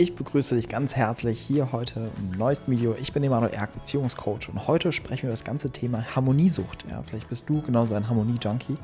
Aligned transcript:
Ich 0.00 0.14
begrüße 0.14 0.56
dich 0.56 0.70
ganz 0.70 0.96
herzlich 0.96 1.38
hier 1.38 1.72
heute 1.72 2.10
im 2.16 2.30
neuesten 2.30 2.72
Video. 2.72 2.94
Ich 2.98 3.12
bin 3.12 3.22
Emanuel 3.22 3.52
Erk, 3.52 3.74
Beziehungscoach 3.74 4.48
und 4.48 4.66
heute 4.66 4.92
sprechen 4.92 5.24
wir 5.24 5.28
über 5.28 5.34
das 5.34 5.44
ganze 5.44 5.72
Thema 5.72 6.16
Harmoniesucht. 6.16 6.86
Ja, 6.88 7.02
vielleicht 7.02 7.28
bist 7.28 7.50
du 7.50 7.60
genauso 7.60 7.94
ein 7.94 8.08
Harmonie-Junkie. 8.08 8.76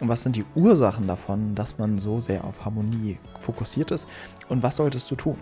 Und 0.00 0.08
was 0.08 0.24
sind 0.24 0.34
die 0.34 0.44
Ursachen 0.56 1.06
davon, 1.06 1.54
dass 1.54 1.78
man 1.78 2.00
so 2.00 2.20
sehr 2.20 2.42
auf 2.42 2.64
Harmonie 2.64 3.16
fokussiert 3.38 3.92
ist? 3.92 4.08
Und 4.48 4.64
was 4.64 4.74
solltest 4.74 5.08
du 5.08 5.14
tun? 5.14 5.38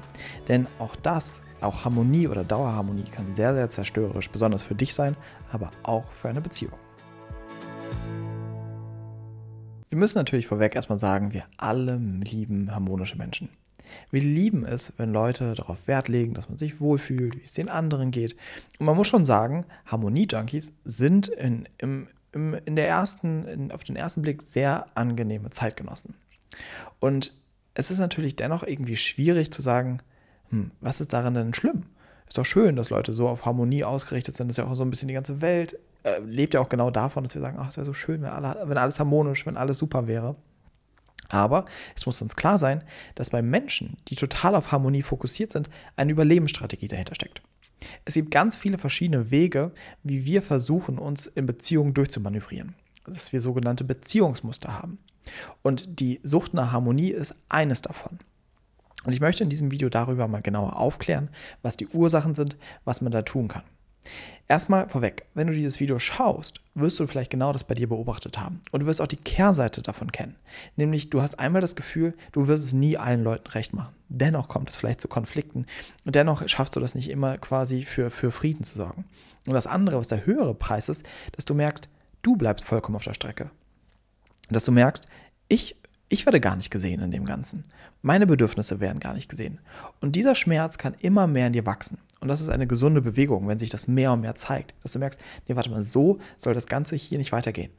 Denn 0.46 0.66
auch 0.79 0.95
das, 0.95 1.41
auch 1.62 1.86
Harmonie 1.86 2.29
oder 2.29 2.45
Dauerharmonie 2.45 3.04
kann 3.04 3.34
sehr, 3.34 3.54
sehr 3.54 3.70
zerstörerisch, 3.70 4.29
besonders 4.29 4.62
für 4.62 4.75
dich 4.75 4.93
sein, 4.93 5.16
aber 5.50 5.70
auch 5.84 6.12
für 6.12 6.29
eine 6.29 6.43
Beziehung. 6.43 6.75
Wir 9.88 9.96
müssen 9.96 10.18
natürlich 10.18 10.48
vorweg 10.48 10.77
erstmal 10.77 10.98
sagen, 10.98 11.32
wir 11.32 11.45
alle 11.56 11.96
lieben 11.96 12.75
harmonische 12.75 13.16
Menschen. 13.16 13.48
Wir 14.11 14.23
lieben 14.23 14.64
es, 14.64 14.93
wenn 14.96 15.12
Leute 15.12 15.55
darauf 15.55 15.87
Wert 15.87 16.09
legen, 16.09 16.34
dass 16.34 16.48
man 16.48 16.59
sich 16.59 16.80
wohlfühlt, 16.80 17.37
wie 17.37 17.42
es 17.42 17.52
den 17.52 17.69
anderen 17.69 18.11
geht. 18.11 18.37
Und 18.79 18.87
man 18.87 18.97
muss 18.97 19.09
schon 19.09 19.25
sagen, 19.25 19.66
Harmonie-Junkies 19.87 20.75
sind 20.84 21.29
in, 21.29 21.69
im, 21.79 22.09
im, 22.33 22.55
in 22.65 22.77
der 22.77 22.89
ersten, 22.89 23.47
in, 23.47 23.73
auf 23.73 23.84
den 23.84 23.97
ersten 23.97 24.23
Blick 24.23 24.42
sehr 24.42 24.87
angenehme 24.95 25.51
Zeitgenossen. 25.51 26.15
Und 27.01 27.33
es 27.75 27.91
ist 27.91 27.98
natürlich 27.98 28.37
dennoch 28.37 28.62
irgendwie 28.62 28.97
schwierig 28.97 29.52
zu 29.52 29.62
sagen, 29.62 30.01
hm, 30.51 30.70
was 30.80 31.01
ist 31.01 31.12
daran 31.12 31.34
denn 31.34 31.55
schlimm? 31.55 31.84
Ist 32.28 32.39
doch 32.39 32.47
schön, 32.47 32.77
dass 32.77 32.91
Leute 32.91 33.12
so 33.12 33.28
auf 33.28 33.45
Harmonie 33.45 33.84
ausgerichtet 33.84 34.34
sind. 34.34 34.48
Das 34.48 34.59
ist 34.59 34.64
ja 34.64 34.70
auch 34.70 34.77
so 34.77 34.84
ein 34.84 34.91
bisschen 34.91 35.09
die 35.09 35.14
ganze 35.14 35.41
Welt. 35.41 35.78
Äh, 36.05 36.20
lebt 36.20 36.55
ja 36.55 36.61
auch 36.61 36.69
genau 36.69 36.91
davon, 36.91 37.25
dass 37.25 37.34
wir 37.34 37.42
sagen, 37.42 37.59
ach, 37.61 37.69
es 37.69 37.77
wäre 37.77 37.87
so 37.87 37.92
schön, 37.92 38.23
wenn, 38.23 38.30
alle, 38.30 38.69
wenn 38.69 38.78
alles 38.78 38.98
harmonisch, 38.98 39.45
wenn 39.47 39.56
alles 39.56 39.78
super 39.78 40.06
wäre. 40.06 40.37
Aber 41.34 41.65
es 41.97 42.06
muss 42.06 42.23
uns 42.23 42.37
klar 42.37 42.61
sein, 42.61 42.84
dass 43.16 43.30
bei 43.30 43.42
Menschen, 43.42 43.97
die 44.06 44.15
total 44.15 44.55
auf 44.55 44.70
Harmonie 44.70 45.02
fokussiert 45.02 45.51
sind, 45.51 45.69
eine 45.97 46.12
Überlebensstrategie 46.12 46.87
dahinter 46.87 47.16
steckt. 47.16 47.42
Es 48.05 48.15
gibt 48.15 48.30
ganz 48.30 48.55
viele 48.55 48.79
verschiedene 48.79 49.33
Wege, 49.33 49.73
wie 50.05 50.25
wir 50.25 50.42
versuchen, 50.42 50.97
uns 50.97 51.27
in 51.27 51.47
Beziehungen 51.47 51.92
durchzumanövrieren. 51.92 52.77
Dass 53.05 53.33
wir 53.33 53.41
sogenannte 53.41 53.83
Beziehungsmuster 53.83 54.81
haben. 54.81 54.98
Und 55.62 55.98
die 55.98 56.20
Sucht 56.23 56.55
nach 56.55 56.70
Harmonie 56.70 57.11
ist 57.11 57.34
eines 57.48 57.83
davon. 57.83 58.20
Und 59.05 59.12
ich 59.12 59.20
möchte 59.20 59.42
in 59.42 59.51
diesem 59.51 59.73
Video 59.73 59.89
darüber 59.89 60.28
mal 60.28 60.41
genauer 60.41 60.78
aufklären, 60.78 61.30
was 61.62 61.77
die 61.77 61.89
Ursachen 61.89 62.36
sind, 62.36 62.56
was 62.84 63.01
man 63.01 63.11
da 63.11 63.23
tun 63.23 63.48
kann. 63.48 63.64
Erstmal 64.47 64.89
vorweg, 64.91 65.25
wenn 65.33 65.47
du 65.47 65.55
dieses 65.55 65.81
Video 65.81 65.98
schaust, 65.98 66.61
wirst 66.75 67.00
du 67.00 67.06
vielleicht 67.06 67.31
genau 67.31 67.53
das 67.55 67.64
bei 67.64 67.73
dir 67.75 67.89
beobachtet 67.89 68.39
haben. 68.39 68.61
Und 68.73 68.81
du 68.81 68.86
wirst 68.86 69.01
auch 69.01 69.06
die 69.06 69.17
Kehrseite 69.17 69.81
davon 69.81 70.12
kennen. 70.12 70.36
Nämlich, 70.77 71.09
du 71.09 71.23
hast 71.23 71.39
einmal 71.39 71.62
das 71.62 71.77
Gefühl, 71.77 72.14
du 72.33 72.47
wirst 72.47 72.64
es 72.64 72.73
nie 72.75 72.98
allen 72.98 73.25
Leuten 73.25 73.51
recht 73.53 73.73
machen. 73.73 73.95
Dennoch 74.11 74.48
kommt 74.48 74.69
es 74.69 74.77
vielleicht 74.77 75.01
zu 75.01 75.09
Konflikten. 75.09 75.64
Und 76.05 76.14
dennoch 76.14 76.47
schaffst 76.47 76.77
du 76.77 76.81
das 76.81 76.95
nicht 76.95 77.11
immer 77.11 77.39
quasi 77.39 77.84
für, 77.84 78.11
für 78.11 78.33
Frieden 78.33 78.64
zu 78.64 78.75
sorgen. 78.75 79.06
Und 79.47 79.55
das 79.55 79.67
andere, 79.67 79.98
was 79.98 80.09
der 80.09 80.27
höhere 80.27 80.55
Preis 80.55 80.91
ist, 80.91 81.05
dass 81.33 81.47
du 81.47 81.55
merkst, 81.55 81.89
du 82.20 82.36
bleibst 82.36 82.67
vollkommen 82.67 82.97
auf 82.97 83.05
der 83.05 83.14
Strecke. 83.14 83.51
Dass 84.51 84.67
du 84.67 84.73
merkst, 84.73 85.08
ich, 85.48 85.77
ich 86.15 86.27
werde 86.27 86.41
gar 86.41 86.55
nicht 86.55 86.70
gesehen 86.70 87.03
in 87.03 87.11
dem 87.11 87.25
Ganzen. 87.25 87.65
Meine 88.01 88.27
Bedürfnisse 88.27 88.79
werden 88.79 89.01
gar 89.01 89.15
nicht 89.15 89.29
gesehen. 89.29 89.59
Und 90.01 90.15
dieser 90.15 90.37
Schmerz 90.37 90.79
kann 90.79 90.95
immer 91.01 91.27
mehr 91.27 91.48
in 91.48 91.53
dir 91.53 91.67
wachsen. 91.67 91.98
Und 92.20 92.29
das 92.29 92.41
ist 92.41 92.51
eine 92.51 92.69
gesunde 92.69 93.03
Bewegung, 93.03 93.48
wenn 93.48 93.59
sich 93.59 93.70
das 93.70 93.89
mehr 93.89 94.12
und 94.12 94.20
mehr 94.20 94.37
zeigt. 94.37 94.75
Dass 94.83 94.92
du 94.92 95.01
merkst, 95.01 95.20
nee, 95.48 95.57
warte 95.57 95.70
mal, 95.70 95.83
so 95.83 96.20
soll 96.39 96.55
das 96.55 96.69
Ganze 96.69 96.95
hier 96.95 97.19
nicht 97.19 97.33
weitergehen. 97.33 97.73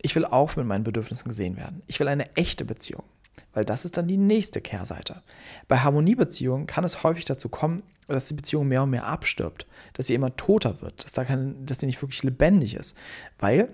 Ich 0.00 0.16
will 0.16 0.24
auch 0.24 0.56
mit 0.56 0.66
meinen 0.66 0.82
Bedürfnissen 0.82 1.28
gesehen 1.28 1.58
werden. 1.58 1.82
Ich 1.86 2.00
will 2.00 2.08
eine 2.08 2.34
echte 2.36 2.64
Beziehung. 2.64 3.04
Weil 3.52 3.66
das 3.66 3.84
ist 3.84 3.98
dann 3.98 4.08
die 4.08 4.16
nächste 4.16 4.62
Kehrseite. 4.62 5.22
Bei 5.68 5.80
Harmoniebeziehungen 5.80 6.66
kann 6.66 6.84
es 6.84 7.02
häufig 7.02 7.26
dazu 7.26 7.50
kommen, 7.50 7.82
dass 8.08 8.28
die 8.28 8.34
Beziehung 8.34 8.66
mehr 8.66 8.82
und 8.82 8.90
mehr 8.90 9.06
abstirbt, 9.06 9.66
dass 9.92 10.06
sie 10.06 10.14
immer 10.14 10.34
toter 10.36 10.80
wird, 10.80 11.04
dass, 11.04 11.12
da 11.12 11.24
kein, 11.24 11.66
dass 11.66 11.80
sie 11.80 11.86
nicht 11.86 12.00
wirklich 12.00 12.22
lebendig 12.22 12.74
ist, 12.74 12.96
weil 13.38 13.68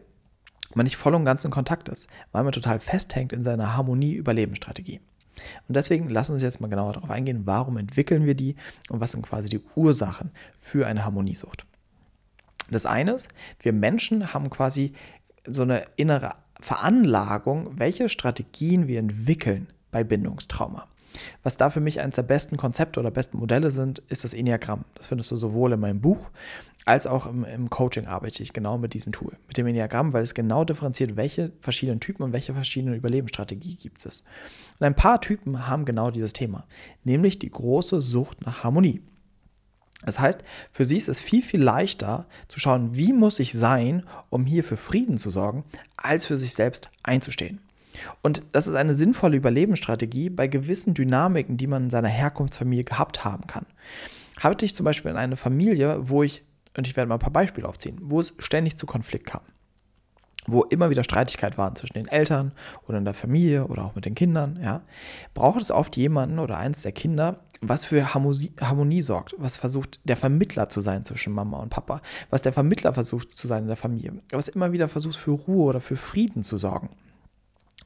man 0.75 0.85
nicht 0.85 0.97
voll 0.97 1.15
und 1.15 1.25
ganz 1.25 1.45
in 1.45 1.51
Kontakt 1.51 1.89
ist, 1.89 2.09
weil 2.33 2.45
man 2.45 2.53
total 2.53 2.81
festhängt 2.81 3.33
in 3.33 3.43
seiner 3.43 3.77
Harmonie-Überlebensstrategie. 3.77 5.01
Und 5.69 5.77
deswegen 5.77 6.09
lassen 6.09 6.31
wir 6.31 6.35
uns 6.35 6.43
jetzt 6.43 6.61
mal 6.61 6.69
genauer 6.69 6.95
darauf 6.95 7.11
eingehen, 7.11 7.43
warum 7.45 7.77
entwickeln 7.77 8.27
wir 8.27 8.35
die 8.35 8.57
und 8.89 9.01
was 9.01 9.13
sind 9.13 9.23
quasi 9.23 9.49
die 9.49 9.61
Ursachen 9.77 10.31
für 10.59 10.87
eine 10.87 11.05
Harmoniesucht. 11.05 11.65
Das 12.71 12.87
eine 12.87 13.13
ist, 13.13 13.31
wir 13.61 13.73
Menschen 13.73 14.35
haben 14.35 14.51
quasi 14.51 14.93
so 15.47 15.63
eine 15.63 15.87
innere 15.97 16.33
Veranlagung, 16.61 17.79
welche 17.79 18.09
Strategien 18.09 18.89
wir 18.89 18.99
entwickeln 18.99 19.69
bei 19.91 20.05
Bindungstrauma. 20.05 20.87
Was 21.43 21.57
da 21.57 21.71
für 21.71 21.81
mich 21.81 22.01
eines 22.01 22.17
der 22.17 22.23
besten 22.23 22.57
Konzepte 22.57 23.01
oder 23.01 23.11
besten 23.11 23.39
Modelle 23.39 23.71
sind, 23.71 24.01
ist 24.09 24.25
das 24.25 24.35
Enneagramm. 24.35 24.85
Das 24.95 25.07
findest 25.07 25.31
du 25.31 25.37
sowohl 25.37 25.73
in 25.73 25.81
meinem 25.81 26.01
Buch 26.01 26.31
als 26.89 27.07
auch 27.07 27.27
im, 27.27 27.45
im, 27.45 27.69
Coaching 27.69 28.07
arbeite 28.07 28.43
ich 28.43 28.55
genau 28.55 28.79
mit 28.79 28.95
diesem 28.95 29.13
Tool, 29.13 29.37
mit 29.47 29.59
dem 29.59 29.67
Enneagramm, 29.67 30.15
weil 30.15 30.23
es 30.23 30.33
genau 30.33 30.65
differenziert, 30.65 31.17
welche 31.17 31.53
verschiedenen 31.61 32.01
Typen 32.01 32.23
und 32.23 32.33
welche 32.33 32.55
verschiedenen 32.55 32.95
Überlebensstrategien 32.95 33.77
gibt 33.79 34.07
es. 34.07 34.25
Und 34.79 34.87
ein 34.87 34.95
paar 34.95 35.21
Typen 35.21 35.67
haben 35.67 35.85
genau 35.85 36.11
dieses 36.11 36.33
Thema, 36.33 36.67
nämlich 37.05 37.39
die 37.39 37.51
große 37.51 38.01
Sucht 38.01 38.47
nach 38.47 38.65
Harmonie. 38.65 39.03
Das 40.07 40.19
heißt, 40.19 40.43
für 40.71 40.87
sie 40.87 40.97
ist 40.97 41.09
es 41.09 41.21
viel, 41.21 41.43
viel 41.43 41.61
leichter 41.61 42.25
zu 42.47 42.59
schauen, 42.59 42.95
wie 42.95 43.13
muss 43.13 43.39
ich 43.39 43.53
sein, 43.53 44.05
um 44.31 44.47
hier 44.47 44.65
für 44.65 44.79
Frieden 44.79 45.19
zu 45.19 45.31
sorgen, 45.31 45.65
als 45.99 46.25
für 46.25 46.39
sich 46.39 46.55
selbst 46.55 46.89
einzustehen. 47.03 47.61
Und 48.23 48.45
das 48.53 48.67
ist 48.67 48.77
eine 48.77 48.95
sinnvolle 48.95 49.37
Überlebensstrategie 49.37 50.31
bei 50.31 50.47
gewissen 50.47 50.95
Dynamiken, 50.95 51.59
die 51.59 51.67
man 51.67 51.85
in 51.85 51.91
seiner 51.91 52.09
Herkunftsfamilie 52.09 52.85
gehabt 52.85 53.27
haben 53.27 53.47
kann. 53.47 53.67
Hatte 54.39 54.65
ich 54.65 54.75
zum 54.75 54.85
Beispiel 54.85 55.11
in 55.11 55.19
einer 55.19 55.37
Familie, 55.37 56.09
wo 56.09 56.23
ich, 56.23 56.45
und 56.77 56.87
ich 56.87 56.97
werde 56.97 57.09
mal 57.09 57.17
ein 57.17 57.21
paar 57.21 57.33
Beispiele 57.33 57.69
aufziehen, 57.69 57.99
wo 58.03 58.21
es 58.21 58.35
ständig 58.39 58.77
zu 58.77 58.87
Konflikt 58.87 59.27
kam 59.27 59.43
wo 60.49 60.63
immer 60.65 60.91
wieder 60.91 61.05
Streitigkeit 61.05 61.59
waren 61.59 61.77
zwischen 61.77 61.95
den 61.95 62.09
Eltern 62.09 62.53
oder 62.87 62.99
in 62.99 63.05
der 63.05 63.15
Familie 63.15 63.67
oder 63.67 63.85
auch 63.85 63.95
mit 63.95 64.05
den 64.05 64.15
Kindern, 64.15 64.59
ja, 64.63 64.83
braucht 65.35 65.61
es 65.61 65.71
oft 65.71 65.97
jemanden 65.97 66.39
oder 66.39 66.59
eins 66.59 66.83
der 66.83 66.93
Kinder, 66.93 67.41
was 67.61 67.85
für 67.85 68.15
Harmonie, 68.15 68.53
Harmonie, 68.61 69.03
sorgt, 69.03 69.35
was 69.39 69.57
versucht, 69.57 70.01
der 70.05 70.17
Vermittler 70.17 70.69
zu 70.69 70.81
sein 70.81 71.05
zwischen 71.05 71.33
Mama 71.33 71.59
und 71.59 71.71
Papa, 71.71 72.01
was 72.31 72.43
der 72.43 72.53
Vermittler 72.53 72.95
versucht 72.95 73.33
zu 73.33 73.47
sein 73.47 73.63
in 73.63 73.69
der 73.69 73.77
Familie, 73.77 74.15
was 74.31 74.49
immer 74.49 74.73
wieder 74.73 74.89
versucht 74.89 75.17
für 75.17 75.33
Ruhe 75.33 75.65
oder 75.65 75.81
für 75.81 75.97
Frieden 75.97 76.43
zu 76.43 76.59
sorgen. 76.59 76.91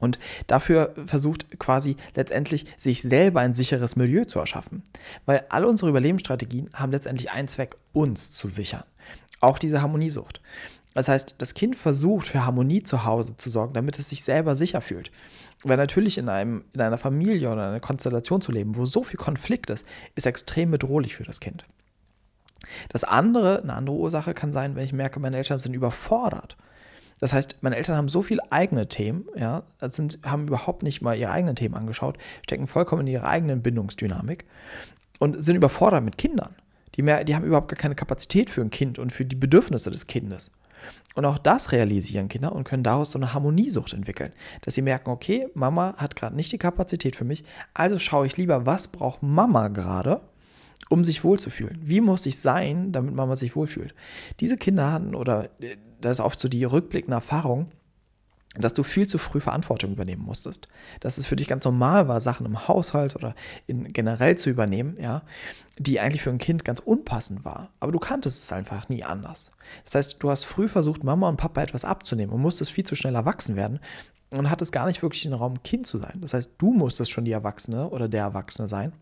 Und 0.03 0.19
dafür 0.47 0.93
versucht 1.07 1.59
quasi 1.59 1.95
letztendlich 2.13 2.65
sich 2.75 3.01
selber 3.01 3.39
ein 3.39 3.53
sicheres 3.53 3.95
Milieu 3.95 4.25
zu 4.25 4.37
erschaffen. 4.37 4.83
Weil 5.25 5.45
alle 5.47 5.67
unsere 5.67 5.89
Überlebensstrategien 5.89 6.69
haben 6.73 6.91
letztendlich 6.91 7.31
einen 7.31 7.47
Zweck, 7.47 7.77
uns 7.93 8.31
zu 8.31 8.49
sichern. 8.49 8.83
Auch 9.39 9.57
diese 9.57 9.81
Harmoniesucht. 9.81 10.41
Das 10.93 11.07
heißt, 11.07 11.35
das 11.37 11.53
Kind 11.53 11.77
versucht 11.77 12.27
für 12.27 12.45
Harmonie 12.45 12.83
zu 12.83 13.05
Hause 13.05 13.37
zu 13.37 13.49
sorgen, 13.49 13.73
damit 13.73 13.97
es 13.97 14.09
sich 14.09 14.25
selber 14.25 14.57
sicher 14.57 14.81
fühlt. 14.81 15.09
Weil 15.63 15.77
natürlich 15.77 16.17
in, 16.17 16.27
einem, 16.27 16.65
in 16.73 16.81
einer 16.81 16.97
Familie 16.97 17.49
oder 17.49 17.69
einer 17.69 17.79
Konstellation 17.79 18.41
zu 18.41 18.51
leben, 18.51 18.75
wo 18.75 18.85
so 18.85 19.03
viel 19.03 19.17
Konflikt 19.17 19.69
ist, 19.69 19.85
ist 20.15 20.27
extrem 20.27 20.69
bedrohlich 20.69 21.15
für 21.15 21.23
das 21.23 21.39
Kind. 21.39 21.65
Das 22.89 23.05
andere, 23.05 23.61
eine 23.63 23.73
andere 23.73 23.95
Ursache 23.95 24.33
kann 24.33 24.51
sein, 24.51 24.75
wenn 24.75 24.83
ich 24.83 24.91
merke, 24.91 25.21
meine 25.21 25.37
Eltern 25.37 25.59
sind 25.59 25.73
überfordert 25.73 26.57
das 27.23 27.31
heißt, 27.31 27.59
meine 27.61 27.77
Eltern 27.77 27.95
haben 27.95 28.09
so 28.09 28.21
viele 28.21 28.51
eigene 28.51 28.89
Themen, 28.89 29.23
ja, 29.37 29.63
sind, 29.79 30.19
haben 30.25 30.45
überhaupt 30.45 30.83
nicht 30.83 31.01
mal 31.01 31.17
ihre 31.17 31.31
eigenen 31.31 31.55
Themen 31.55 31.73
angeschaut, 31.73 32.17
stecken 32.43 32.67
vollkommen 32.67 33.07
in 33.07 33.13
ihrer 33.13 33.29
eigenen 33.29 33.61
Bindungsdynamik 33.61 34.43
und 35.19 35.41
sind 35.41 35.55
überfordert 35.55 36.03
mit 36.03 36.17
Kindern. 36.17 36.53
Die, 36.95 37.01
mehr, 37.01 37.23
die 37.23 37.33
haben 37.33 37.45
überhaupt 37.45 37.69
gar 37.69 37.77
keine 37.77 37.95
Kapazität 37.95 38.49
für 38.49 38.59
ein 38.59 38.71
Kind 38.71 38.99
und 38.99 39.13
für 39.13 39.23
die 39.23 39.37
Bedürfnisse 39.37 39.89
des 39.89 40.07
Kindes. 40.07 40.51
Und 41.15 41.23
auch 41.23 41.37
das 41.37 41.71
realisieren 41.71 42.27
Kinder 42.27 42.51
und 42.51 42.65
können 42.65 42.83
daraus 42.83 43.11
so 43.13 43.19
eine 43.19 43.33
Harmoniesucht 43.33 43.93
entwickeln, 43.93 44.33
dass 44.59 44.73
sie 44.73 44.81
merken, 44.81 45.09
okay, 45.09 45.47
Mama 45.53 45.95
hat 45.95 46.17
gerade 46.17 46.35
nicht 46.35 46.51
die 46.51 46.57
Kapazität 46.57 47.15
für 47.15 47.23
mich, 47.23 47.45
also 47.73 47.99
schaue 47.99 48.27
ich 48.27 48.35
lieber, 48.35 48.65
was 48.65 48.89
braucht 48.89 49.23
Mama 49.23 49.69
gerade, 49.69 50.19
um 50.89 51.03
sich 51.03 51.23
wohlzufühlen. 51.23 51.79
Wie 51.81 52.01
muss 52.01 52.25
ich 52.25 52.39
sein, 52.39 52.91
damit 52.91 53.13
Mama 53.13 53.35
sich 53.35 53.55
wohlfühlt? 53.55 53.93
Diese 54.39 54.57
Kinder 54.57 54.91
hatten 54.91 55.15
oder 55.15 55.49
äh, 55.59 55.77
das 56.01 56.19
ist 56.19 56.25
oft 56.25 56.39
so 56.39 56.49
die 56.49 56.63
rückblickende 56.63 57.15
Erfahrung, 57.15 57.71
dass 58.55 58.73
du 58.73 58.83
viel 58.83 59.07
zu 59.07 59.17
früh 59.17 59.39
Verantwortung 59.39 59.93
übernehmen 59.93 60.23
musstest. 60.23 60.67
Dass 60.99 61.17
es 61.17 61.25
für 61.25 61.35
dich 61.35 61.47
ganz 61.47 61.65
normal 61.65 62.07
war, 62.07 62.21
Sachen 62.21 62.45
im 62.45 62.67
Haushalt 62.67 63.15
oder 63.15 63.35
in, 63.65 63.91
generell 63.93 64.37
zu 64.37 64.49
übernehmen, 64.49 64.97
ja, 64.99 65.23
die 65.79 65.99
eigentlich 65.99 66.21
für 66.21 66.29
ein 66.29 66.37
Kind 66.37 66.63
ganz 66.63 66.79
unpassend 66.79 67.45
war. 67.45 67.71
Aber 67.79 67.91
du 67.91 67.99
kanntest 67.99 68.43
es 68.43 68.51
einfach 68.51 68.89
nie 68.89 69.03
anders. 69.03 69.51
Das 69.85 69.95
heißt, 69.95 70.17
du 70.21 70.29
hast 70.29 70.43
früh 70.43 70.67
versucht, 70.67 71.03
Mama 71.03 71.29
und 71.29 71.37
Papa 71.37 71.63
etwas 71.63 71.85
abzunehmen 71.85 72.33
und 72.33 72.41
musstest 72.41 72.71
viel 72.71 72.83
zu 72.83 72.95
schnell 72.95 73.15
erwachsen 73.15 73.55
werden 73.55 73.79
und 74.29 74.49
hattest 74.49 74.71
gar 74.71 74.85
nicht 74.85 75.01
wirklich 75.01 75.23
den 75.23 75.33
Raum, 75.33 75.63
Kind 75.63 75.87
zu 75.87 75.97
sein. 75.97 76.19
Das 76.21 76.33
heißt, 76.33 76.53
du 76.59 76.71
musstest 76.73 77.11
schon 77.11 77.25
die 77.25 77.31
Erwachsene 77.31 77.89
oder 77.89 78.07
der 78.07 78.21
Erwachsene 78.21 78.67
sein. 78.67 78.93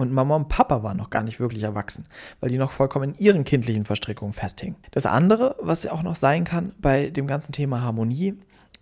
Und 0.00 0.12
Mama 0.12 0.34
und 0.34 0.48
Papa 0.48 0.82
waren 0.82 0.96
noch 0.96 1.10
gar 1.10 1.22
nicht 1.22 1.40
wirklich 1.40 1.62
erwachsen, 1.62 2.06
weil 2.40 2.48
die 2.48 2.56
noch 2.56 2.70
vollkommen 2.70 3.10
in 3.10 3.18
ihren 3.18 3.44
kindlichen 3.44 3.84
Verstrickungen 3.84 4.32
festhingen. 4.32 4.76
Das 4.92 5.04
andere, 5.04 5.56
was 5.60 5.82
ja 5.82 5.92
auch 5.92 6.02
noch 6.02 6.16
sein 6.16 6.44
kann 6.44 6.72
bei 6.78 7.10
dem 7.10 7.26
ganzen 7.26 7.52
Thema 7.52 7.82
Harmonie, 7.82 8.34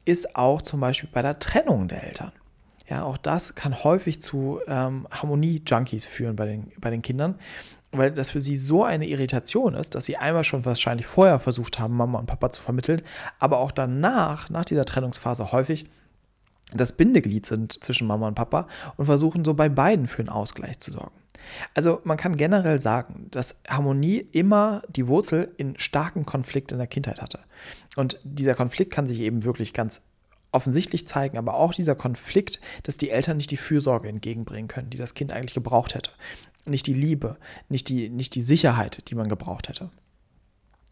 ist 0.04 0.36
auch 0.36 0.62
zum 0.62 0.78
Beispiel 0.78 1.08
bei 1.12 1.20
der 1.20 1.40
Trennung 1.40 1.88
der 1.88 2.04
Eltern. 2.04 2.30
Ja, 2.88 3.02
auch 3.02 3.16
das 3.16 3.56
kann 3.56 3.82
häufig 3.82 4.22
zu 4.22 4.60
ähm, 4.68 5.08
Harmonie-Junkies 5.10 6.06
führen 6.06 6.36
bei 6.36 6.46
den, 6.46 6.70
bei 6.78 6.90
den 6.90 7.02
Kindern, 7.02 7.34
weil 7.90 8.12
das 8.12 8.30
für 8.30 8.40
sie 8.40 8.56
so 8.56 8.84
eine 8.84 9.08
Irritation 9.08 9.74
ist, 9.74 9.96
dass 9.96 10.04
sie 10.04 10.18
einmal 10.18 10.44
schon 10.44 10.64
wahrscheinlich 10.64 11.08
vorher 11.08 11.40
versucht 11.40 11.80
haben, 11.80 11.96
Mama 11.96 12.20
und 12.20 12.26
Papa 12.26 12.52
zu 12.52 12.62
vermitteln, 12.62 13.02
aber 13.40 13.58
auch 13.58 13.72
danach, 13.72 14.50
nach 14.50 14.64
dieser 14.64 14.84
Trennungsphase 14.84 15.50
häufig 15.50 15.86
das 16.74 16.92
Bindeglied 16.92 17.46
sind 17.46 17.82
zwischen 17.82 18.06
Mama 18.06 18.28
und 18.28 18.34
Papa 18.34 18.68
und 18.96 19.06
versuchen 19.06 19.44
so 19.44 19.54
bei 19.54 19.68
beiden 19.68 20.06
für 20.06 20.20
einen 20.20 20.28
Ausgleich 20.28 20.78
zu 20.78 20.92
sorgen. 20.92 21.16
Also 21.74 22.00
man 22.04 22.16
kann 22.16 22.36
generell 22.36 22.80
sagen, 22.80 23.28
dass 23.30 23.60
Harmonie 23.68 24.18
immer 24.32 24.82
die 24.88 25.06
Wurzel 25.06 25.52
in 25.56 25.78
starken 25.78 26.26
Konflikt 26.26 26.72
in 26.72 26.78
der 26.78 26.86
Kindheit 26.86 27.22
hatte. 27.22 27.40
Und 27.96 28.18
dieser 28.22 28.54
Konflikt 28.54 28.92
kann 28.92 29.06
sich 29.06 29.20
eben 29.20 29.44
wirklich 29.44 29.72
ganz 29.72 30.02
offensichtlich 30.50 31.06
zeigen, 31.06 31.38
aber 31.38 31.54
auch 31.54 31.74
dieser 31.74 31.94
Konflikt, 31.94 32.60
dass 32.82 32.96
die 32.96 33.10
Eltern 33.10 33.36
nicht 33.36 33.50
die 33.50 33.56
Fürsorge 33.56 34.08
entgegenbringen 34.08 34.68
können, 34.68 34.90
die 34.90 34.98
das 34.98 35.14
Kind 35.14 35.32
eigentlich 35.32 35.54
gebraucht 35.54 35.94
hätte. 35.94 36.10
Nicht 36.64 36.86
die 36.86 36.94
Liebe, 36.94 37.36
nicht 37.68 37.88
die, 37.88 38.08
nicht 38.08 38.34
die 38.34 38.42
Sicherheit, 38.42 39.08
die 39.08 39.14
man 39.14 39.28
gebraucht 39.28 39.68
hätte. 39.68 39.90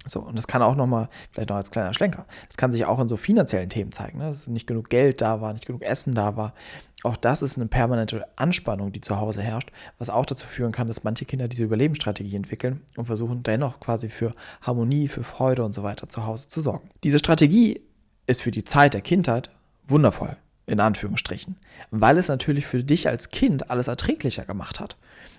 So, 0.07 0.21
und 0.21 0.37
das 0.37 0.47
kann 0.47 0.63
auch 0.63 0.77
nochmal, 0.77 1.09
vielleicht 1.33 1.51
noch 1.51 1.57
als 1.57 1.71
kleiner 1.71 1.93
Schlenker, 1.93 2.27
das 2.49 2.57
kann 2.57 2.73
sich 2.73 2.85
auch 2.85 3.01
in 3.01 3.09
so 3.09 3.17
finanziellen 3.17 3.69
Themen 3.69 3.93
zeigen, 3.93 4.19
ne? 4.19 4.29
dass 4.29 4.47
nicht 4.47 4.67
genug 4.67 4.89
Geld 4.89 5.21
da 5.21 5.41
war, 5.41 5.53
nicht 5.53 5.67
genug 5.67 5.83
Essen 5.83 6.15
da 6.15 6.37
war. 6.37 6.55
Auch 7.03 7.17
das 7.17 7.43
ist 7.43 7.57
eine 7.57 7.67
permanente 7.67 8.27
Anspannung, 8.37 8.93
die 8.93 9.01
zu 9.01 9.19
Hause 9.19 9.43
herrscht, 9.43 9.71
was 9.99 10.11
auch 10.11 10.27
dazu 10.27 10.47
führen 10.47 10.73
kann, 10.73 10.89
dass 10.89 11.05
manche 11.05 11.25
Kinder 11.25 11.47
diese 11.47 11.65
Überlebensstrategie 11.65 12.37
entwickeln 12.37 12.83
und 12.97 13.07
versuchen 13.07 13.43
dennoch 13.43 13.81
quasi 13.81 14.09
für 14.09 14.35
Harmonie, 14.63 15.09
für 15.09 15.23
Freude 15.23 15.65
und 15.65 15.75
so 15.75 15.83
weiter 15.83 16.09
zu 16.09 16.27
Hause 16.27 16.49
zu 16.49 16.61
sorgen. 16.61 16.89
Diese 17.05 17.19
Strategie 17.19 17.81
ist 18.27 18.43
für 18.43 18.51
die 18.51 18.65
Zeit 18.65 18.95
der 18.95 19.03
Kindheit 19.03 19.51
wundervoll, 19.87 20.37
in 20.67 20.81
Anführungsstrichen, 20.81 21.57
weil 21.91 22.19
es 22.19 22.29
natürlich 22.29 22.67
für 22.67 22.83
dich 22.83 23.09
als 23.09 23.31
Kind 23.31 23.71
alles 23.71 23.89
erträglicher 23.89 24.45
gemacht 24.45 24.81
hat. 24.81 24.97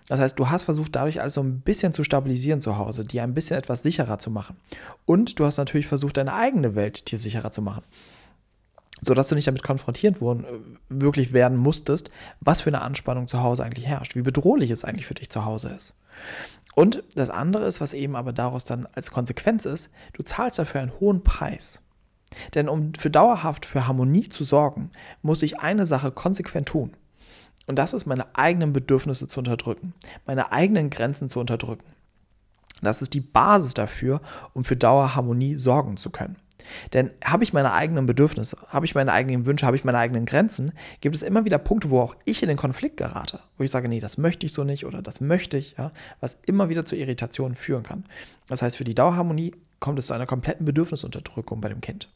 Das 0.07 0.19
heißt, 0.19 0.39
du 0.39 0.49
hast 0.49 0.63
versucht, 0.63 0.95
dadurch 0.95 1.21
alles 1.21 1.33
so 1.33 1.41
ein 1.41 1.59
bisschen 1.61 1.93
zu 1.93 2.03
stabilisieren 2.03 2.61
zu 2.61 2.77
Hause, 2.77 3.03
dir 3.03 3.23
ein 3.23 3.33
bisschen 3.33 3.57
etwas 3.57 3.83
sicherer 3.83 4.19
zu 4.19 4.31
machen. 4.31 4.55
Und 5.05 5.39
du 5.39 5.45
hast 5.45 5.57
natürlich 5.57 5.87
versucht, 5.87 6.17
deine 6.17 6.33
eigene 6.33 6.75
Welt 6.75 7.11
dir 7.11 7.19
sicherer 7.19 7.51
zu 7.51 7.61
machen. 7.61 7.83
Sodass 9.01 9.27
du 9.27 9.35
nicht 9.35 9.47
damit 9.47 9.63
konfrontiert 9.63 10.21
worden, 10.21 10.45
äh, 10.45 10.47
wirklich 10.89 11.33
werden 11.33 11.57
musstest, 11.57 12.09
was 12.39 12.61
für 12.61 12.69
eine 12.69 12.81
Anspannung 12.81 13.27
zu 13.27 13.43
Hause 13.43 13.63
eigentlich 13.63 13.85
herrscht, 13.85 14.15
wie 14.15 14.21
bedrohlich 14.21 14.71
es 14.71 14.85
eigentlich 14.85 15.05
für 15.05 15.13
dich 15.13 15.29
zu 15.29 15.45
Hause 15.45 15.69
ist. 15.69 15.93
Und 16.73 17.03
das 17.15 17.29
andere 17.29 17.65
ist, 17.65 17.81
was 17.81 17.93
eben 17.93 18.15
aber 18.15 18.33
daraus 18.33 18.65
dann 18.65 18.87
als 18.93 19.11
Konsequenz 19.11 19.65
ist, 19.65 19.91
du 20.13 20.23
zahlst 20.23 20.57
dafür 20.57 20.81
einen 20.81 20.99
hohen 20.99 21.23
Preis. 21.23 21.83
Denn 22.55 22.69
um 22.69 22.93
für 22.93 23.09
dauerhaft 23.09 23.65
für 23.65 23.87
Harmonie 23.87 24.29
zu 24.29 24.43
sorgen, 24.43 24.91
muss 25.21 25.43
ich 25.43 25.59
eine 25.59 25.85
Sache 25.85 26.11
konsequent 26.11 26.67
tun. 26.67 26.95
Und 27.67 27.75
das 27.75 27.93
ist 27.93 28.05
meine 28.05 28.35
eigenen 28.35 28.73
Bedürfnisse 28.73 29.27
zu 29.27 29.39
unterdrücken, 29.39 29.93
meine 30.25 30.51
eigenen 30.51 30.89
Grenzen 30.89 31.29
zu 31.29 31.39
unterdrücken. 31.39 31.85
Das 32.81 33.01
ist 33.01 33.13
die 33.13 33.21
Basis 33.21 33.73
dafür, 33.73 34.21
um 34.53 34.63
für 34.63 34.75
Dauerharmonie 34.75 35.55
sorgen 35.55 35.97
zu 35.97 36.09
können. 36.09 36.37
Denn 36.93 37.11
habe 37.23 37.43
ich 37.43 37.53
meine 37.53 37.73
eigenen 37.73 38.05
Bedürfnisse, 38.05 38.57
habe 38.67 38.85
ich 38.85 38.95
meine 38.95 39.13
eigenen 39.13 39.45
Wünsche, 39.45 39.65
habe 39.65 39.77
ich 39.77 39.85
meine 39.85 39.99
eigenen 39.99 40.25
Grenzen, 40.25 40.73
gibt 41.01 41.15
es 41.15 41.21
immer 41.21 41.45
wieder 41.45 41.59
Punkte, 41.59 41.89
wo 41.89 42.01
auch 42.01 42.15
ich 42.25 42.41
in 42.41 42.49
den 42.49 42.57
Konflikt 42.57 42.97
gerate, 42.97 43.39
wo 43.57 43.63
ich 43.63 43.71
sage, 43.71 43.87
nee, 43.87 43.99
das 43.99 44.17
möchte 44.17 44.45
ich 44.45 44.53
so 44.53 44.63
nicht 44.63 44.85
oder 44.85 45.01
das 45.01 45.21
möchte 45.21 45.57
ich, 45.57 45.75
ja, 45.77 45.91
was 46.19 46.39
immer 46.45 46.69
wieder 46.69 46.85
zu 46.85 46.95
Irritationen 46.95 47.55
führen 47.55 47.83
kann. 47.83 48.05
Das 48.47 48.61
heißt, 48.61 48.77
für 48.77 48.83
die 48.83 48.95
Dauerharmonie 48.95 49.53
kommt 49.79 49.99
es 49.99 50.07
zu 50.07 50.13
einer 50.13 50.25
kompletten 50.25 50.65
Bedürfnisunterdrückung 50.65 51.61
bei 51.61 51.69
dem 51.69 51.81
Kind. 51.81 52.09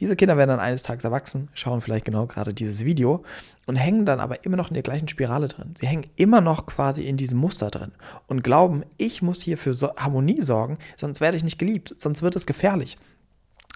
Diese 0.00 0.16
Kinder 0.16 0.36
werden 0.36 0.50
dann 0.50 0.60
eines 0.60 0.82
Tages 0.82 1.04
erwachsen, 1.04 1.48
schauen 1.54 1.80
vielleicht 1.80 2.04
genau 2.04 2.26
gerade 2.26 2.54
dieses 2.54 2.84
Video 2.84 3.24
und 3.66 3.76
hängen 3.76 4.06
dann 4.06 4.20
aber 4.20 4.44
immer 4.44 4.56
noch 4.56 4.68
in 4.68 4.74
der 4.74 4.82
gleichen 4.82 5.08
Spirale 5.08 5.48
drin. 5.48 5.74
Sie 5.78 5.86
hängen 5.86 6.06
immer 6.16 6.40
noch 6.40 6.66
quasi 6.66 7.04
in 7.04 7.16
diesem 7.16 7.38
Muster 7.38 7.70
drin 7.70 7.92
und 8.26 8.44
glauben, 8.44 8.84
ich 8.98 9.22
muss 9.22 9.42
hier 9.42 9.58
für 9.58 9.74
Harmonie 9.96 10.40
sorgen, 10.42 10.78
sonst 10.96 11.20
werde 11.20 11.36
ich 11.36 11.44
nicht 11.44 11.58
geliebt, 11.58 11.94
sonst 11.98 12.22
wird 12.22 12.36
es 12.36 12.46
gefährlich. 12.46 12.98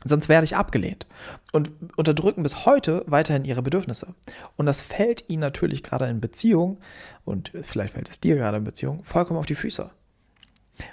Sonst 0.04 0.28
werde 0.28 0.44
ich 0.44 0.54
abgelehnt. 0.54 1.06
Und 1.52 1.70
unterdrücken 1.96 2.44
bis 2.44 2.64
heute 2.64 3.02
weiterhin 3.06 3.44
ihre 3.44 3.62
Bedürfnisse. 3.62 4.14
Und 4.56 4.66
das 4.66 4.80
fällt 4.80 5.28
ihnen 5.28 5.40
natürlich 5.40 5.82
gerade 5.82 6.06
in 6.06 6.20
Beziehung, 6.20 6.78
und 7.24 7.50
vielleicht 7.62 7.94
fällt 7.94 8.08
es 8.08 8.20
dir 8.20 8.36
gerade 8.36 8.58
in 8.58 8.64
Beziehung, 8.64 9.02
vollkommen 9.02 9.40
auf 9.40 9.46
die 9.46 9.56
Füße. 9.56 9.90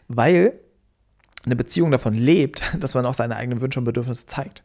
Weil 0.08 0.60
eine 1.46 1.56
Beziehung 1.56 1.92
davon 1.92 2.14
lebt, 2.14 2.64
dass 2.80 2.94
man 2.94 3.06
auch 3.06 3.14
seine 3.14 3.36
eigenen 3.36 3.62
Wünsche 3.62 3.80
und 3.80 3.86
Bedürfnisse 3.86 4.26
zeigt. 4.26 4.64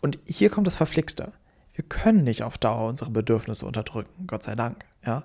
Und 0.00 0.18
hier 0.26 0.50
kommt 0.50 0.66
das 0.66 0.76
Verflixte. 0.76 1.32
Wir 1.74 1.84
können 1.84 2.24
nicht 2.24 2.42
auf 2.42 2.58
Dauer 2.58 2.88
unsere 2.88 3.10
Bedürfnisse 3.10 3.64
unterdrücken, 3.66 4.26
Gott 4.26 4.42
sei 4.42 4.54
Dank. 4.54 4.84
Ja? 5.04 5.24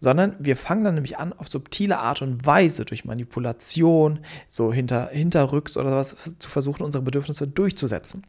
sondern 0.00 0.34
wir 0.38 0.56
fangen 0.56 0.82
dann 0.82 0.94
nämlich 0.94 1.18
an, 1.18 1.34
auf 1.34 1.48
subtile 1.48 1.98
Art 1.98 2.22
und 2.22 2.44
Weise 2.46 2.86
durch 2.86 3.04
Manipulation, 3.04 4.20
so 4.48 4.72
hinter, 4.72 5.10
hinterrücks 5.10 5.76
oder 5.76 5.94
was 5.94 6.36
zu 6.38 6.48
versuchen, 6.48 6.82
unsere 6.82 7.04
Bedürfnisse 7.04 7.46
durchzusetzen. 7.46 8.24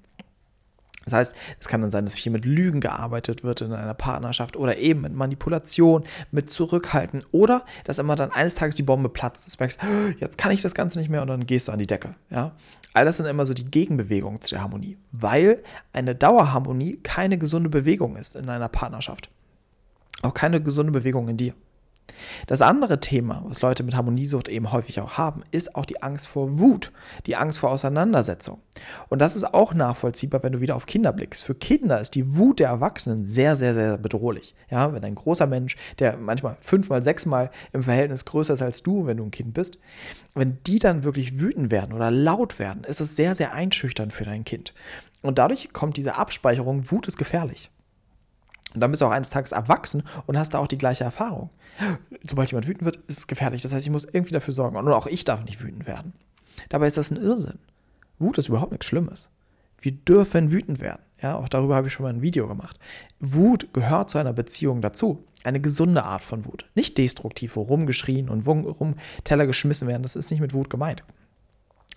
Das 1.06 1.14
heißt, 1.14 1.36
es 1.60 1.68
kann 1.68 1.82
dann 1.82 1.92
sein, 1.92 2.06
dass 2.06 2.16
viel 2.16 2.32
mit 2.32 2.46
Lügen 2.46 2.80
gearbeitet 2.80 3.44
wird 3.44 3.62
in 3.62 3.74
einer 3.74 3.94
Partnerschaft 3.94 4.56
oder 4.56 4.78
eben 4.78 5.02
mit 5.02 5.14
Manipulation, 5.14 6.04
mit 6.32 6.52
Zurückhalten 6.52 7.24
oder 7.32 7.66
dass 7.86 7.98
immer 7.98 8.16
dann 8.16 8.32
eines 8.32 8.56
Tages 8.56 8.76
die 8.76 8.84
Bombe 8.84 9.10
platzt. 9.10 9.52
Du 9.52 9.58
merkst, 9.60 9.80
jetzt 10.20 10.38
kann 10.38 10.52
ich 10.52 10.62
das 10.62 10.76
Ganze 10.76 11.00
nicht 11.00 11.10
mehr 11.10 11.22
und 11.22 11.28
dann 11.28 11.46
gehst 11.48 11.68
du 11.68 11.72
an 11.72 11.80
die 11.80 11.88
Decke. 11.88 12.16
Ja? 12.30 12.52
All 12.94 13.06
das 13.06 13.18
sind 13.18 13.26
immer 13.26 13.46
so 13.46 13.54
die 13.54 13.66
Gegenbewegungen 13.66 14.42
zu 14.42 14.50
der 14.50 14.62
Harmonie, 14.62 14.98
weil 15.12 15.64
eine 15.94 16.14
Dauerharmonie 16.14 17.00
keine 17.02 17.38
gesunde 17.38 17.70
Bewegung 17.70 18.16
ist 18.16 18.36
in 18.36 18.50
einer 18.50 18.70
Partnerschaft. 18.70 19.30
Auch 20.22 20.34
keine 20.34 20.62
gesunde 20.62 20.92
Bewegung 20.92 21.30
in 21.30 21.38
dir. 21.38 21.54
Das 22.48 22.62
andere 22.62 23.00
Thema, 23.00 23.44
was 23.46 23.62
Leute 23.62 23.84
mit 23.84 23.96
Harmoniesucht 23.96 24.48
eben 24.48 24.72
häufig 24.72 25.00
auch 25.00 25.18
haben, 25.18 25.44
ist 25.52 25.76
auch 25.76 25.86
die 25.86 26.02
Angst 26.02 26.28
vor 26.28 26.60
Wut, 26.60 26.92
die 27.26 27.36
Angst 27.36 27.60
vor 27.60 27.72
Auseinandersetzung. 27.72 28.60
Und 29.10 29.20
das 29.20 29.36
ist 29.36 29.54
auch 29.54 29.74
nachvollziehbar, 29.74 30.44
wenn 30.44 30.54
du 30.54 30.62
wieder 30.62 30.76
auf 30.76 30.86
Kinder 30.86 31.12
blickst. 31.14 31.44
Für 31.44 31.56
Kinder 31.56 32.00
ist 32.00 32.16
die 32.16 32.38
Wut 32.38 32.60
der 32.60 32.70
Erwachsenen 32.70 33.26
sehr, 33.26 33.56
sehr, 33.56 33.74
sehr 33.74 33.98
bedrohlich. 33.98 34.56
Ja, 34.70 34.94
wenn 34.94 35.04
ein 35.04 35.16
großer 35.16 35.48
Mensch, 35.48 35.76
der 36.00 36.18
manchmal 36.18 36.58
fünfmal, 36.62 37.04
sechsmal 37.04 37.52
im 37.74 37.84
Verhältnis 37.84 38.26
größer 38.26 38.54
ist 38.54 38.62
als 38.62 38.84
du, 38.84 39.06
wenn 39.06 39.18
du 39.18 39.26
ein 39.26 39.32
Kind 39.32 39.54
bist, 39.54 39.80
wenn 40.34 40.60
die 40.66 40.80
dann 40.80 41.04
wirklich 41.04 41.40
wütend 41.40 41.72
werden 41.72 41.94
oder 41.94 42.12
laut 42.12 42.60
werden, 42.60 42.84
ist 42.84 43.02
es 43.02 43.16
sehr, 43.16 43.36
sehr 43.36 43.54
einschüchternd 43.54 44.14
für 44.14 44.24
dein 44.24 44.46
Kind. 44.46 44.74
Und 45.22 45.38
dadurch 45.38 45.74
kommt 45.74 45.98
diese 45.98 46.16
Abspeicherung, 46.16 46.90
Wut 46.90 47.08
ist 47.08 47.18
gefährlich. 47.18 47.70
Und 48.74 48.80
dann 48.82 48.92
bist 48.92 49.02
du 49.02 49.06
auch 49.06 49.12
eines 49.12 49.30
Tages 49.30 49.52
erwachsen 49.52 50.04
und 50.26 50.38
hast 50.38 50.54
da 50.54 50.60
auch 50.60 50.68
die 50.68 50.78
gleiche 50.78 51.04
Erfahrung. 51.04 51.50
Sobald 52.24 52.52
jemand 52.52 52.68
wütend 52.68 52.86
wird, 52.86 52.98
ist 53.08 53.20
es 53.20 53.28
gefährlich. 53.28 53.62
Das 53.62 53.74
heißt, 53.74 53.86
ich 53.86 53.92
muss 53.92 54.06
irgendwie 54.06 54.34
dafür 54.34 54.54
sorgen. 54.54 54.78
Und 54.78 54.88
auch 54.90 55.08
ich 55.08 55.26
darf 55.26 55.44
nicht 55.44 55.62
wütend 55.62 55.88
werden. 55.88 56.14
Dabei 56.70 56.88
ist 56.88 56.98
das 56.98 57.12
ein 57.12 57.18
Irrsinn. 57.18 57.60
Wut 58.20 58.38
ist 58.38 58.50
überhaupt 58.50 58.72
nichts 58.72 58.86
Schlimmes. 58.86 59.30
Wir 59.80 59.92
dürfen 59.94 60.52
wütend 60.52 60.80
werden. 60.80 61.02
Ja, 61.22 61.36
auch 61.36 61.50
darüber 61.50 61.76
habe 61.76 61.88
ich 61.88 61.94
schon 61.94 62.04
mal 62.04 62.14
ein 62.14 62.22
Video 62.22 62.48
gemacht. 62.48 62.80
Wut 63.20 63.74
gehört 63.74 64.10
zu 64.10 64.18
einer 64.18 64.34
Beziehung 64.34 64.82
dazu. 64.82 65.24
Eine 65.44 65.60
gesunde 65.60 66.04
Art 66.04 66.22
von 66.22 66.46
Wut. 66.46 66.66
Nicht 66.76 66.98
destruktiv, 66.98 67.56
wo 67.56 67.64
rumgeschrien 67.64 68.30
und 68.30 68.46
rum 68.46 68.96
Teller 69.24 69.48
geschmissen 69.48 69.88
werden. 69.88 70.04
Das 70.04 70.16
ist 70.16 70.30
nicht 70.30 70.40
mit 70.40 70.54
Wut 70.54 70.70
gemeint 70.70 71.04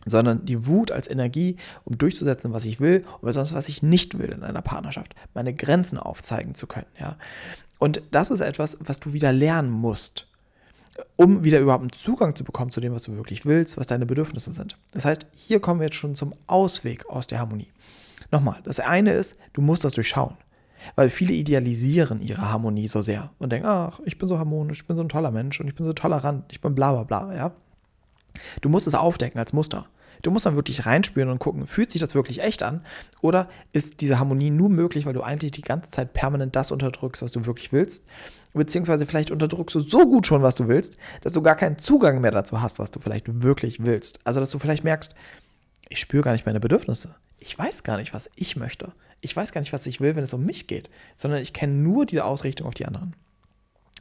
sondern 0.06 0.44
die 0.44 0.66
Wut 0.66 0.90
als 0.90 1.08
Energie, 1.08 1.56
um 1.84 1.98
durchzusetzen, 1.98 2.52
was 2.52 2.64
ich 2.64 2.80
will 2.80 3.04
und 3.20 3.26
besonders 3.26 3.54
was 3.54 3.68
ich 3.68 3.82
nicht 3.82 4.18
will 4.18 4.30
in 4.30 4.42
einer 4.42 4.62
Partnerschaft, 4.62 5.14
meine 5.34 5.54
Grenzen 5.54 5.98
aufzeigen 5.98 6.54
zu 6.54 6.66
können, 6.66 6.86
ja. 6.98 7.16
Und 7.78 8.02
das 8.12 8.30
ist 8.30 8.40
etwas, 8.40 8.78
was 8.80 9.00
du 9.00 9.12
wieder 9.12 9.32
lernen 9.32 9.70
musst, 9.70 10.26
um 11.16 11.44
wieder 11.44 11.60
überhaupt 11.60 11.82
einen 11.82 11.92
Zugang 11.92 12.36
zu 12.36 12.44
bekommen 12.44 12.70
zu 12.70 12.80
dem, 12.80 12.94
was 12.94 13.02
du 13.02 13.16
wirklich 13.16 13.44
willst, 13.44 13.76
was 13.76 13.86
deine 13.86 14.06
Bedürfnisse 14.06 14.52
sind. 14.52 14.78
Das 14.92 15.04
heißt, 15.04 15.26
hier 15.34 15.60
kommen 15.60 15.80
wir 15.80 15.86
jetzt 15.86 15.96
schon 15.96 16.14
zum 16.14 16.34
Ausweg 16.46 17.06
aus 17.08 17.26
der 17.26 17.40
Harmonie. 17.40 17.68
Nochmal, 18.30 18.60
das 18.64 18.80
eine 18.80 19.12
ist, 19.12 19.36
du 19.52 19.60
musst 19.60 19.84
das 19.84 19.92
durchschauen. 19.92 20.36
Weil 20.96 21.08
viele 21.08 21.32
idealisieren 21.32 22.20
ihre 22.20 22.50
Harmonie 22.50 22.88
so 22.88 23.00
sehr 23.00 23.30
und 23.38 23.50
denken, 23.50 23.66
ach, 23.66 24.00
ich 24.04 24.18
bin 24.18 24.28
so 24.28 24.38
harmonisch, 24.38 24.80
ich 24.80 24.86
bin 24.86 24.96
so 24.96 25.02
ein 25.02 25.08
toller 25.08 25.30
Mensch 25.30 25.60
und 25.60 25.66
ich 25.66 25.74
bin 25.74 25.86
so 25.86 25.92
tolerant, 25.92 26.44
ich 26.50 26.60
bin 26.60 26.74
bla 26.74 26.92
bla 26.92 27.04
bla, 27.04 27.34
ja. 27.34 27.52
Du 28.60 28.68
musst 28.68 28.86
es 28.86 28.94
aufdecken 28.94 29.38
als 29.38 29.52
Muster. 29.52 29.86
Du 30.24 30.30
musst 30.30 30.46
dann 30.46 30.56
wirklich 30.56 30.86
reinspüren 30.86 31.28
und 31.28 31.38
gucken, 31.38 31.66
fühlt 31.66 31.90
sich 31.90 32.00
das 32.00 32.14
wirklich 32.14 32.42
echt 32.42 32.62
an? 32.62 32.84
Oder 33.20 33.48
ist 33.72 34.00
diese 34.00 34.18
Harmonie 34.18 34.50
nur 34.50 34.70
möglich, 34.70 35.04
weil 35.04 35.12
du 35.12 35.22
eigentlich 35.22 35.52
die 35.52 35.60
ganze 35.62 35.90
Zeit 35.90 36.14
permanent 36.14 36.56
das 36.56 36.70
unterdrückst, 36.70 37.22
was 37.22 37.30
du 37.30 37.44
wirklich 37.44 37.72
willst? 37.72 38.04
Beziehungsweise 38.54 39.04
vielleicht 39.04 39.30
unterdrückst 39.30 39.74
du 39.74 39.80
so 39.80 40.06
gut 40.06 40.26
schon, 40.26 40.42
was 40.42 40.54
du 40.54 40.66
willst, 40.66 40.96
dass 41.20 41.32
du 41.32 41.42
gar 41.42 41.56
keinen 41.56 41.78
Zugang 41.78 42.20
mehr 42.20 42.30
dazu 42.30 42.62
hast, 42.62 42.78
was 42.78 42.90
du 42.90 43.00
vielleicht 43.00 43.42
wirklich 43.42 43.84
willst. 43.84 44.20
Also, 44.24 44.40
dass 44.40 44.50
du 44.50 44.58
vielleicht 44.58 44.84
merkst, 44.84 45.14
ich 45.88 46.00
spüre 46.00 46.22
gar 46.22 46.32
nicht 46.32 46.46
meine 46.46 46.60
Bedürfnisse. 46.60 47.16
Ich 47.38 47.58
weiß 47.58 47.82
gar 47.82 47.98
nicht, 47.98 48.14
was 48.14 48.30
ich 48.36 48.56
möchte. 48.56 48.92
Ich 49.20 49.36
weiß 49.36 49.52
gar 49.52 49.60
nicht, 49.60 49.72
was 49.72 49.86
ich 49.86 50.00
will, 50.00 50.16
wenn 50.16 50.24
es 50.24 50.32
um 50.32 50.46
mich 50.46 50.66
geht, 50.66 50.88
sondern 51.16 51.42
ich 51.42 51.52
kenne 51.52 51.74
nur 51.74 52.06
diese 52.06 52.24
Ausrichtung 52.24 52.66
auf 52.66 52.74
die 52.74 52.86
anderen. 52.86 53.14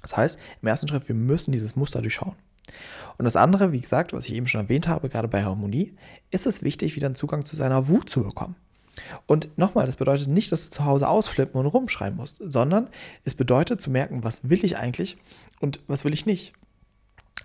Das 0.02 0.16
heißt, 0.16 0.40
im 0.62 0.68
ersten 0.68 0.88
Schritt, 0.88 1.08
wir 1.08 1.16
müssen 1.16 1.52
dieses 1.52 1.76
Muster 1.76 2.02
durchschauen. 2.02 2.36
Und 3.18 3.26
das 3.26 3.36
andere, 3.36 3.72
wie 3.72 3.82
gesagt, 3.82 4.14
was 4.14 4.26
ich 4.26 4.34
eben 4.34 4.48
schon 4.48 4.62
erwähnt 4.62 4.88
habe, 4.88 5.10
gerade 5.10 5.28
bei 5.28 5.44
Harmonie, 5.44 5.96
ist 6.32 6.46
es 6.46 6.64
wichtig, 6.64 6.96
wieder 6.96 7.08
einen 7.08 7.16
Zugang 7.16 7.46
zu 7.46 7.56
seiner 7.56 7.88
Wut 7.88 8.10
zu 8.10 8.24
bekommen. 8.24 8.56
Und 9.26 9.58
nochmal, 9.58 9.86
das 9.86 9.96
bedeutet 9.96 10.28
nicht, 10.28 10.52
dass 10.52 10.66
du 10.66 10.72
zu 10.72 10.86
Hause 10.86 11.08
ausflippen 11.08 11.60
und 11.60 11.66
rumschreien 11.66 12.16
musst, 12.16 12.42
sondern 12.44 12.88
es 13.24 13.36
bedeutet 13.36 13.82
zu 13.82 13.90
merken, 13.90 14.24
was 14.24 14.50
will 14.50 14.64
ich 14.64 14.78
eigentlich 14.78 15.18
und 15.60 15.80
was 15.88 16.06
will 16.06 16.14
ich 16.14 16.26
nicht. 16.26 16.54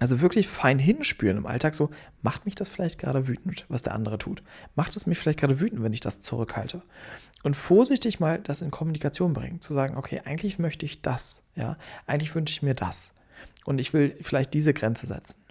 Also 0.00 0.20
wirklich 0.20 0.46
fein 0.46 0.78
hinspüren 0.78 1.38
im 1.38 1.46
Alltag, 1.46 1.74
so 1.74 1.90
macht 2.22 2.44
mich 2.44 2.54
das 2.54 2.68
vielleicht 2.68 2.98
gerade 2.98 3.26
wütend, 3.26 3.64
was 3.68 3.82
der 3.82 3.94
andere 3.94 4.18
tut. 4.18 4.42
Macht 4.76 4.94
es 4.94 5.06
mich 5.06 5.18
vielleicht 5.18 5.40
gerade 5.40 5.58
wütend, 5.58 5.82
wenn 5.82 5.92
ich 5.92 6.00
das 6.00 6.20
zurückhalte. 6.20 6.82
Und 7.42 7.56
vorsichtig 7.56 8.20
mal 8.20 8.38
das 8.38 8.60
in 8.60 8.70
Kommunikation 8.70 9.32
bringen, 9.32 9.60
zu 9.60 9.74
sagen, 9.74 9.96
okay, 9.96 10.20
eigentlich 10.24 10.58
möchte 10.58 10.86
ich 10.86 11.02
das, 11.02 11.42
ja, 11.56 11.76
eigentlich 12.06 12.34
wünsche 12.34 12.52
ich 12.52 12.62
mir 12.62 12.74
das. 12.74 13.12
Und 13.68 13.78
ich 13.78 13.92
will 13.92 14.16
vielleicht 14.22 14.54
diese 14.54 14.72
Grenze 14.72 15.06
setzen. 15.06 15.42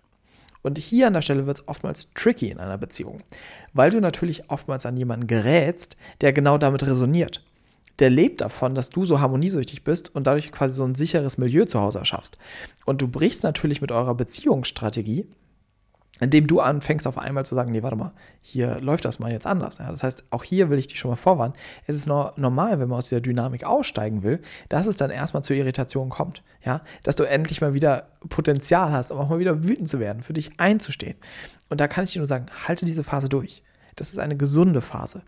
Und 0.63 0.79
hier 0.79 1.05
an 1.07 1.13
der 1.13 1.21
Stelle 1.21 1.45
wird 1.45 1.59
es 1.59 1.67
oftmals 1.67 2.13
tricky 2.13 2.50
in 2.50 2.57
einer 2.57 2.77
Beziehung, 2.77 3.21
weil 3.74 3.91
du 3.91 4.01
natürlich 4.01 4.50
oftmals 4.50 4.86
an 4.88 4.97
jemanden 4.97 5.27
gerätst, 5.27 5.95
der 6.21 6.33
genau 6.33 6.57
damit 6.57 6.83
resoniert 6.83 7.43
der 8.00 8.09
lebt 8.09 8.41
davon, 8.41 8.75
dass 8.75 8.89
du 8.89 9.05
so 9.05 9.19
harmoniesüchtig 9.19 9.83
bist 9.83 10.13
und 10.13 10.27
dadurch 10.27 10.51
quasi 10.51 10.75
so 10.75 10.83
ein 10.83 10.95
sicheres 10.95 11.38
Milieu 11.38 11.65
zu 11.65 11.79
Hause 11.79 12.00
erschaffst. 12.00 12.38
Und 12.86 13.01
du 13.01 13.07
brichst 13.07 13.43
natürlich 13.43 13.81
mit 13.81 13.91
eurer 13.91 14.15
Beziehungsstrategie, 14.15 15.25
indem 16.19 16.47
du 16.47 16.59
anfängst 16.59 17.05
auf 17.05 17.17
einmal 17.17 17.45
zu 17.45 17.53
sagen, 17.53 17.71
nee, 17.71 17.83
warte 17.83 17.95
mal, 17.95 18.11
hier 18.41 18.79
läuft 18.81 19.05
das 19.05 19.19
mal 19.19 19.31
jetzt 19.31 19.45
anders. 19.45 19.77
Ja, 19.77 19.91
das 19.91 20.01
heißt, 20.01 20.23
auch 20.31 20.43
hier 20.43 20.69
will 20.69 20.79
ich 20.79 20.87
dich 20.87 20.99
schon 20.99 21.11
mal 21.11 21.15
vorwarnen. 21.15 21.53
Es 21.85 21.95
ist 21.95 22.07
normal, 22.07 22.79
wenn 22.79 22.89
man 22.89 22.97
aus 22.97 23.09
dieser 23.09 23.21
Dynamik 23.21 23.63
aussteigen 23.63 24.23
will, 24.23 24.41
dass 24.69 24.87
es 24.87 24.97
dann 24.97 25.11
erstmal 25.11 25.43
zur 25.43 25.55
Irritation 25.55 26.09
kommt. 26.09 26.43
Ja, 26.63 26.81
dass 27.03 27.15
du 27.15 27.23
endlich 27.23 27.61
mal 27.61 27.73
wieder 27.73 28.07
Potenzial 28.29 28.91
hast, 28.91 29.11
um 29.11 29.19
auch 29.19 29.29
mal 29.29 29.39
wieder 29.39 29.63
wütend 29.63 29.89
zu 29.89 29.99
werden, 29.99 30.23
für 30.23 30.33
dich 30.33 30.59
einzustehen. 30.59 31.17
Und 31.69 31.79
da 31.79 31.87
kann 31.87 32.03
ich 32.03 32.13
dir 32.13 32.19
nur 32.19 32.27
sagen, 32.27 32.47
halte 32.67 32.85
diese 32.85 33.03
Phase 33.03 33.29
durch. 33.29 33.63
Das 33.95 34.09
ist 34.09 34.19
eine 34.19 34.37
gesunde 34.37 34.81
Phase 34.81 35.21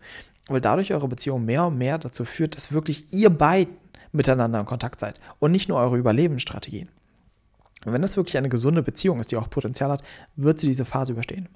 weil 0.50 0.60
dadurch 0.60 0.92
eure 0.92 1.08
Beziehung 1.08 1.44
mehr 1.44 1.66
und 1.66 1.78
mehr 1.78 1.98
dazu 1.98 2.24
führt, 2.24 2.56
dass 2.56 2.72
wirklich 2.72 3.12
ihr 3.12 3.30
beiden 3.30 3.76
miteinander 4.12 4.58
in 4.58 4.66
Kontakt 4.66 5.00
seid 5.00 5.20
und 5.38 5.52
nicht 5.52 5.68
nur 5.68 5.78
eure 5.78 5.96
Überlebensstrategien. 5.96 6.88
Und 7.84 7.92
wenn 7.92 8.02
das 8.02 8.16
wirklich 8.16 8.36
eine 8.36 8.48
gesunde 8.48 8.82
Beziehung 8.82 9.20
ist, 9.20 9.30
die 9.30 9.36
auch 9.36 9.48
Potenzial 9.48 9.90
hat, 9.90 10.02
wird 10.36 10.58
sie 10.58 10.66
diese 10.66 10.84
Phase 10.84 11.12
überstehen. 11.12 11.48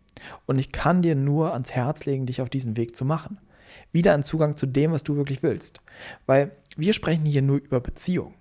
Und 0.46 0.58
ich 0.58 0.72
kann 0.72 1.02
dir 1.02 1.14
nur 1.14 1.52
ans 1.52 1.72
Herz 1.72 2.06
legen, 2.06 2.26
dich 2.26 2.40
auf 2.40 2.48
diesen 2.48 2.76
Weg 2.76 2.96
zu 2.96 3.04
machen. 3.04 3.38
Wieder 3.92 4.14
einen 4.14 4.24
Zugang 4.24 4.56
zu 4.56 4.66
dem, 4.66 4.92
was 4.92 5.04
du 5.04 5.16
wirklich 5.16 5.42
willst. 5.42 5.80
Weil 6.26 6.52
wir 6.76 6.92
sprechen 6.92 7.26
hier 7.26 7.42
nur 7.42 7.58
über 7.58 7.80
Beziehung. 7.80 8.34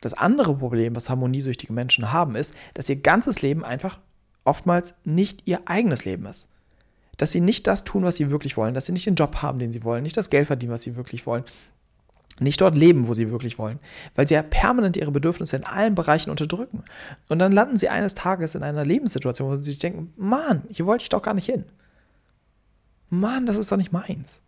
Das 0.00 0.14
andere 0.14 0.56
Problem, 0.56 0.96
was 0.96 1.10
harmoniesüchtige 1.10 1.72
Menschen 1.72 2.12
haben, 2.12 2.36
ist, 2.36 2.54
dass 2.74 2.88
ihr 2.88 2.96
ganzes 2.96 3.42
Leben 3.42 3.64
einfach 3.64 3.98
oftmals 4.44 4.94
nicht 5.04 5.42
ihr 5.46 5.62
eigenes 5.66 6.04
Leben 6.04 6.26
ist 6.26 6.48
dass 7.16 7.32
sie 7.32 7.40
nicht 7.40 7.66
das 7.66 7.84
tun, 7.84 8.04
was 8.04 8.16
sie 8.16 8.30
wirklich 8.30 8.56
wollen, 8.56 8.74
dass 8.74 8.86
sie 8.86 8.92
nicht 8.92 9.06
den 9.06 9.14
Job 9.14 9.36
haben, 9.36 9.58
den 9.58 9.72
sie 9.72 9.84
wollen, 9.84 10.02
nicht 10.02 10.16
das 10.16 10.30
Geld 10.30 10.46
verdienen, 10.46 10.72
was 10.72 10.82
sie 10.82 10.96
wirklich 10.96 11.26
wollen, 11.26 11.44
nicht 12.40 12.60
dort 12.60 12.76
leben, 12.76 13.06
wo 13.06 13.14
sie 13.14 13.30
wirklich 13.30 13.58
wollen, 13.58 13.78
weil 14.14 14.26
sie 14.26 14.34
ja 14.34 14.42
permanent 14.42 14.96
ihre 14.96 15.12
Bedürfnisse 15.12 15.56
in 15.56 15.64
allen 15.64 15.94
Bereichen 15.94 16.30
unterdrücken. 16.30 16.82
Und 17.28 17.38
dann 17.38 17.52
landen 17.52 17.76
sie 17.76 17.88
eines 17.88 18.14
Tages 18.14 18.54
in 18.54 18.62
einer 18.62 18.84
Lebenssituation, 18.84 19.48
wo 19.48 19.56
sie 19.56 19.64
sich 19.64 19.78
denken, 19.78 20.12
Mann, 20.16 20.64
hier 20.68 20.86
wollte 20.86 21.02
ich 21.02 21.08
doch 21.08 21.22
gar 21.22 21.34
nicht 21.34 21.46
hin. 21.46 21.64
Mann, 23.08 23.46
das 23.46 23.56
ist 23.56 23.70
doch 23.70 23.76
nicht 23.76 23.92
meins. 23.92 24.40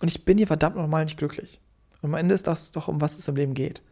Und 0.00 0.08
ich 0.08 0.24
bin 0.24 0.38
hier 0.38 0.46
verdammt 0.46 0.76
nochmal 0.76 1.04
nicht 1.04 1.18
glücklich. 1.18 1.60
Und 2.00 2.10
am 2.10 2.14
Ende 2.14 2.34
ist 2.34 2.46
das 2.46 2.72
doch, 2.72 2.88
um 2.88 3.00
was 3.00 3.18
es 3.18 3.28
im 3.28 3.36
Leben 3.36 3.54
geht. 3.54 3.82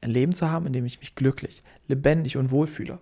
Ein 0.00 0.10
Leben 0.10 0.34
zu 0.34 0.50
haben, 0.50 0.66
in 0.66 0.72
dem 0.72 0.86
ich 0.86 1.00
mich 1.00 1.14
glücklich, 1.14 1.62
lebendig 1.86 2.36
und 2.36 2.50
wohl 2.50 2.66
fühle. 2.66 2.98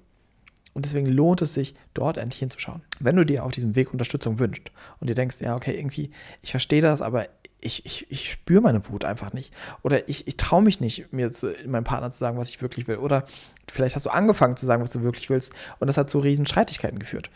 Und 0.78 0.84
deswegen 0.84 1.06
lohnt 1.06 1.42
es 1.42 1.54
sich, 1.54 1.74
dort 1.92 2.18
endlich 2.18 2.38
hinzuschauen. 2.38 2.82
Wenn 3.00 3.16
du 3.16 3.26
dir 3.26 3.42
auf 3.42 3.50
diesem 3.50 3.74
Weg 3.74 3.92
Unterstützung 3.92 4.38
wünschst 4.38 4.70
und 5.00 5.10
dir 5.10 5.16
denkst, 5.16 5.40
ja, 5.40 5.56
okay, 5.56 5.76
irgendwie, 5.76 6.12
ich 6.40 6.52
verstehe 6.52 6.80
das, 6.80 7.02
aber 7.02 7.26
ich, 7.60 7.84
ich, 7.84 8.06
ich 8.12 8.30
spüre 8.30 8.60
meine 8.60 8.88
Wut 8.88 9.04
einfach 9.04 9.32
nicht. 9.32 9.52
Oder 9.82 10.08
ich, 10.08 10.28
ich 10.28 10.36
traue 10.36 10.62
mich 10.62 10.78
nicht, 10.78 11.12
mir 11.12 11.32
zu, 11.32 11.52
meinem 11.66 11.82
Partner 11.82 12.12
zu 12.12 12.18
sagen, 12.18 12.38
was 12.38 12.50
ich 12.50 12.62
wirklich 12.62 12.86
will. 12.86 12.98
Oder 12.98 13.26
vielleicht 13.68 13.96
hast 13.96 14.06
du 14.06 14.10
angefangen 14.10 14.56
zu 14.56 14.66
sagen, 14.66 14.80
was 14.80 14.92
du 14.92 15.02
wirklich 15.02 15.28
willst 15.30 15.52
und 15.80 15.88
das 15.88 15.96
hat 15.96 16.10
zu 16.10 16.20
riesen 16.20 16.46
Streitigkeiten 16.46 17.00
geführt. 17.00 17.28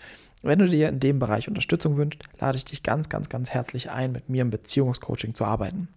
Wenn 0.43 0.61
du 0.61 0.69
dir 0.69 0.89
in 0.89 1.01
dem 1.01 1.19
Bereich 1.19 1.49
Unterstützung 1.49 1.97
wünschst, 1.97 2.23
lade 2.39 2.57
ich 2.57 2.65
dich 2.65 2.85
ganz, 2.85 3.09
ganz, 3.09 3.29
ganz 3.29 3.51
herzlich 3.51 3.91
ein, 3.91 4.13
mit 4.13 4.29
mir 4.29 4.43
im 4.43 4.51
Beziehungscoaching 4.51 5.35
zu 5.35 5.45
arbeiten. 5.45 5.89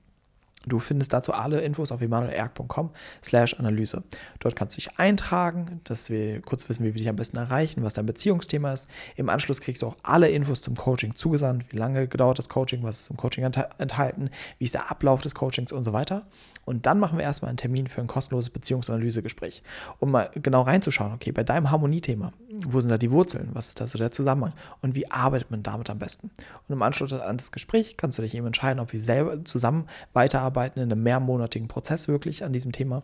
Du 0.66 0.80
findest 0.80 1.14
dazu 1.14 1.34
alle 1.34 1.62
Infos 1.62 1.92
auf 1.92 2.02
emanuelerg.com 2.02 2.90
slash 3.24 3.54
Analyse. 3.60 4.04
Dort 4.40 4.56
kannst 4.56 4.76
du 4.76 4.82
dich 4.82 4.98
eintragen, 4.98 5.82
dass 5.84 6.10
wir 6.10 6.42
kurz 6.42 6.68
wissen, 6.70 6.84
wie 6.84 6.94
wir 6.94 7.00
dich 7.00 7.10
am 7.10 7.16
besten 7.16 7.38
erreichen, 7.38 7.84
was 7.84 7.94
dein 7.94 8.06
Beziehungsthema 8.06 8.74
ist. 8.74 8.88
Im 9.16 9.30
Anschluss 9.30 9.62
kriegst 9.62 9.82
du 9.82 9.88
auch 9.88 9.98
alle 10.04 10.30
Infos 10.30 10.62
zum 10.62 10.76
Coaching 10.76 11.16
zugesandt, 11.16 11.66
wie 11.70 11.78
lange 11.78 12.08
gedauert 12.08 12.40
das 12.40 12.50
Coaching, 12.50 12.84
was 12.84 13.02
ist 13.02 13.10
im 13.10 13.18
Coaching 13.18 13.44
enthalten, 13.44 14.30
wie 14.58 14.66
ist 14.66 14.74
der 14.74 14.90
Ablauf 14.90 15.22
des 15.22 15.36
Coachings 15.36 15.72
und 15.72 15.84
so 15.84 15.94
weiter. 15.94 16.26
Und 16.66 16.88
dann 16.88 17.00
machen 17.00 17.18
wir 17.18 17.24
erstmal 17.24 17.50
einen 17.50 17.58
Termin 17.58 17.88
für 17.88 18.02
ein 18.02 18.08
kostenloses 18.08 18.50
Beziehungsanalysegespräch, 18.50 19.62
um 20.00 20.12
mal 20.12 20.32
genau 20.34 20.64
reinzuschauen, 20.64 21.14
okay, 21.14 21.32
bei 21.32 21.44
deinem 21.44 21.70
Harmoniethema, 21.70 22.32
wo 22.68 22.82
sind 22.82 22.90
da 22.90 22.98
die 22.98 23.12
Wurzeln, 23.12 23.50
was 23.54 23.70
ist 23.70 23.82
da 23.82 23.88
so 23.88 23.98
der 23.98 24.12
Zusammenhang 24.12 24.54
und 24.82 24.96
wie 24.96 25.10
arbeitet 25.12 25.52
man 25.52 25.64
damit 25.64 25.90
am 25.90 26.00
besten. 26.00 26.32
Und 26.68 26.74
im 26.74 26.82
Anschluss 26.82 27.14
an 27.14 27.38
das 27.38 27.52
Gespräch 27.52 27.98
kannst 27.98 28.18
du 28.18 28.22
dich 28.22 28.36
eben 28.36 28.48
entscheiden, 28.48 28.80
ob 28.80 28.94
wir 28.94 29.02
selber 29.02 29.44
zusammen 29.46 29.88
weiterarbeiten 30.14 30.82
in 30.82 30.92
einem 30.92 31.04
mehrmonatigen 31.04 31.68
Prozess 31.68 32.08
wirklich 32.08 32.44
an 32.44 32.54
diesem 32.54 32.72
Thema 32.72 33.04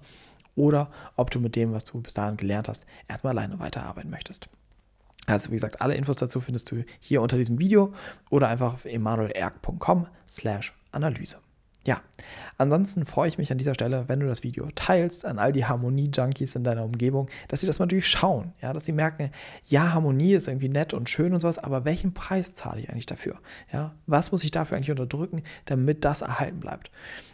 oder 0.55 0.91
ob 1.15 1.31
du 1.31 1.39
mit 1.39 1.55
dem, 1.55 1.71
was 1.71 1.85
du 1.85 2.01
bis 2.01 2.13
dahin 2.13 2.37
gelernt 2.37 2.67
hast, 2.67 2.85
erstmal 3.07 3.37
alleine 3.37 3.59
weiterarbeiten 3.59 4.11
möchtest. 4.11 4.49
Also 5.27 5.49
wie 5.49 5.55
gesagt, 5.55 5.81
alle 5.81 5.95
Infos 5.95 6.17
dazu 6.17 6.41
findest 6.41 6.71
du 6.71 6.83
hier 6.99 7.21
unter 7.21 7.37
diesem 7.37 7.59
Video 7.59 7.93
oder 8.29 8.47
einfach 8.47 8.73
auf 8.73 8.85
emanuelerg.com 8.85 10.07
slash 10.31 10.73
Analyse. 10.91 11.37
Ja, 11.83 11.99
ansonsten 12.57 13.05
freue 13.05 13.27
ich 13.27 13.39
mich 13.39 13.51
an 13.51 13.57
dieser 13.57 13.73
Stelle, 13.73 14.03
wenn 14.07 14.19
du 14.19 14.27
das 14.27 14.43
Video 14.43 14.67
teilst 14.75 15.25
an 15.25 15.39
all 15.39 15.51
die 15.51 15.65
Harmonie-Junkies 15.65 16.55
in 16.55 16.63
deiner 16.63 16.85
Umgebung, 16.85 17.27
dass 17.47 17.61
sie 17.61 17.67
das 17.67 17.79
mal 17.79 17.87
durchschauen, 17.87 18.53
ja, 18.61 18.71
dass 18.71 18.85
sie 18.85 18.91
merken, 18.91 19.31
ja, 19.65 19.91
Harmonie 19.93 20.33
ist 20.33 20.47
irgendwie 20.47 20.69
nett 20.69 20.93
und 20.93 21.09
schön 21.09 21.33
und 21.33 21.39
sowas, 21.39 21.57
aber 21.57 21.83
welchen 21.83 22.13
Preis 22.13 22.53
zahle 22.53 22.81
ich 22.81 22.89
eigentlich 22.91 23.07
dafür? 23.07 23.39
Ja, 23.73 23.95
was 24.05 24.31
muss 24.31 24.43
ich 24.43 24.51
dafür 24.51 24.77
eigentlich 24.77 24.91
unterdrücken, 24.91 25.41
damit 25.65 26.05
das 26.05 26.21
erhalten 26.21 26.59
bleibt? 26.59 26.91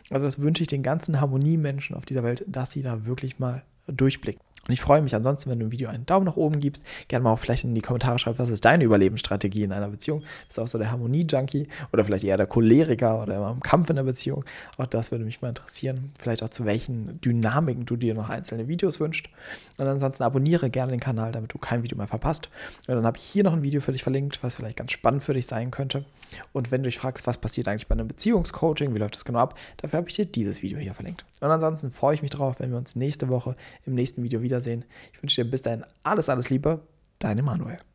Also 0.10 0.26
das 0.26 0.40
wünsche 0.40 0.64
ich 0.64 0.70
den 0.70 0.84
ganzen 0.84 1.20
Harmoniemenschen 1.20 1.98
auf 1.98 2.06
dieser 2.06 2.24
Welt, 2.24 2.46
dass 2.48 2.72
sie 2.72 2.82
da 2.82 3.06
wirklich 3.06 3.40
mal 3.40 3.64
durchblicken. 3.88 4.47
Und 4.68 4.74
ich 4.74 4.82
freue 4.82 5.02
mich 5.02 5.16
ansonsten, 5.16 5.50
wenn 5.50 5.60
du 5.60 5.66
im 5.66 5.72
Video 5.72 5.90
einen 5.90 6.06
Daumen 6.06 6.26
nach 6.26 6.36
oben 6.36 6.60
gibst. 6.60 6.84
Gerne 7.08 7.24
mal 7.24 7.32
auch 7.32 7.40
vielleicht 7.40 7.64
in 7.64 7.74
die 7.74 7.82
Kommentare 7.82 8.20
schreibst, 8.20 8.40
was 8.40 8.50
ist 8.50 8.66
deine 8.66 8.84
Überlebensstrategie 8.84 9.64
in 9.64 9.72
einer 9.72 9.88
Beziehung? 9.88 10.24
Bist 10.48 10.58
du 10.58 10.62
auch 10.62 10.68
so 10.68 10.78
der 10.78 10.92
Harmonie-Junkie 10.92 11.68
oder 11.94 12.04
vielleicht 12.04 12.24
eher 12.24 12.38
der 12.38 12.48
Choleriker 12.48 13.24
oder 13.24 13.38
immer 13.38 13.52
im 13.52 13.62
Kampf 13.62 13.90
in 13.90 13.96
der 13.96 14.04
Beziehung? 14.04 14.44
Auch 14.78 14.88
das 14.88 15.12
würde 15.12 15.24
mich 15.24 15.42
mal 15.42 15.50
interessieren. 15.50 16.12
Vielleicht 16.20 16.44
auch 16.44 16.50
zu 16.50 16.66
welchen 16.66 17.22
Dynamiken 17.22 17.86
du 17.86 17.96
dir 17.96 18.14
noch 18.14 18.30
einzelne 18.30 18.68
Videos 18.68 19.00
wünschst. 19.00 19.30
Und 19.78 19.88
ansonsten 19.88 20.24
abonniere 20.24 20.70
gerne 20.70 20.92
den 20.92 21.00
Kanal, 21.00 21.32
damit 21.32 21.54
du 21.54 21.58
kein 21.58 21.84
Video 21.84 21.98
mehr 21.98 22.08
verpasst. 22.08 22.50
Und 22.88 22.96
dann 22.96 23.06
habe 23.06 23.18
ich 23.18 23.24
hier 23.24 23.44
noch 23.44 23.54
ein 23.54 23.64
Video 23.64 23.82
für 23.82 23.92
dich 23.92 24.04
verlinkt, 24.04 24.40
was 24.44 24.56
vielleicht 24.56 24.78
ganz 24.78 24.92
spannend 24.92 25.24
für 25.24 25.34
dich 25.34 25.48
sein 25.48 25.72
könnte. 25.72 26.06
Und 26.54 26.72
wenn 26.72 26.84
du 26.84 26.90
dich 26.90 27.00
fragst, 27.00 27.28
was 27.28 27.38
passiert 27.38 27.68
eigentlich 27.68 27.88
bei 27.88 27.94
einem 27.94 28.08
Beziehungscoaching, 28.08 28.94
wie 28.94 29.00
läuft 29.00 29.16
das 29.16 29.26
genau 29.26 29.40
ab, 29.40 29.58
dafür 29.78 29.98
habe 29.98 30.10
ich 30.10 30.16
dir 30.16 30.26
dieses 30.26 30.62
Video 30.62 30.80
hier 30.80 30.94
verlinkt. 30.94 31.26
Und 31.40 31.50
ansonsten 31.50 31.92
freue 31.92 32.16
ich 32.16 32.22
mich 32.22 32.32
drauf, 32.32 32.56
wenn 32.60 32.72
wir 32.72 32.78
uns 32.78 32.96
nächste 32.96 33.30
Woche 33.30 33.56
im 33.86 33.94
nächsten 33.94 34.24
Video 34.24 34.42
wiedersehen. 34.42 34.86
Ich 35.14 35.22
wünsche 35.22 35.44
dir 35.44 35.50
bis 35.50 35.62
dahin 35.62 35.84
alles, 36.04 36.30
alles 36.30 36.50
Liebe. 36.50 36.82
Dein 37.20 37.40
Emanuel. 37.40 37.78